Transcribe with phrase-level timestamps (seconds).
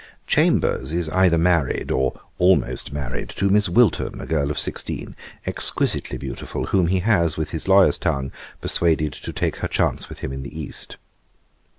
[0.25, 6.17] 'Chambers is either married, or almost married, to Miss Wilton, a girl of sixteen, exquisitely
[6.17, 10.33] beautiful, whom he has, with his lawyer's tongue, persuaded to take her chance with him
[10.33, 10.97] in the East.